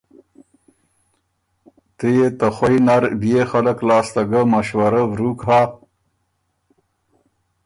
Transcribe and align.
تُو 1.97 2.07
يې 2.17 2.27
ته 2.39 2.47
خوئ 2.55 2.77
نر 2.87 3.03
بيې 3.21 3.41
خلق 3.51 3.77
لاسته 3.87 4.21
ګه 4.29 4.41
مشورۀ 4.51 5.03
ورُوک 5.11 5.39
هۀ؟ 5.47 5.61